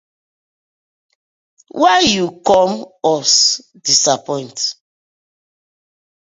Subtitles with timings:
[1.79, 2.75] Wai you come
[3.13, 3.33] us
[3.87, 4.59] disappoint?